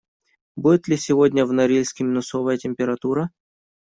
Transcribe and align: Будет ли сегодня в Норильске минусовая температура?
Будет 0.55 0.87
ли 0.87 0.97
сегодня 0.97 1.45
в 1.45 1.53
Норильске 1.53 2.03
минусовая 2.05 2.57
температура? 2.57 3.29